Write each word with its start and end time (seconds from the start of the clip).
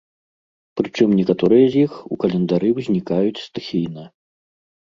Прычым 0.79 1.09
некаторыя 1.19 1.65
з 1.75 1.83
іх 1.87 1.93
у 2.15 2.17
календары 2.23 2.73
ўзнікаюць 2.81 3.43
стыхійна. 3.47 4.03